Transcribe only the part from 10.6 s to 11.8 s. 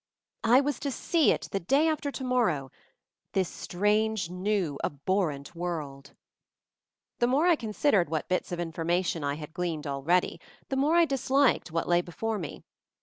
the more I disliked